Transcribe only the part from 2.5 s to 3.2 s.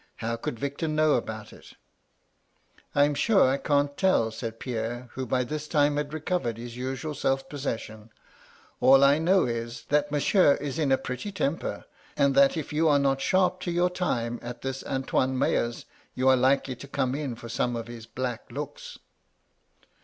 "* I am